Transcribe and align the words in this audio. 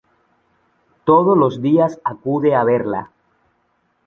Todos 1.03 1.37
los 1.37 1.61
días 1.61 2.01
acude 2.03 2.55
a 2.55 2.63
verla. 2.63 3.11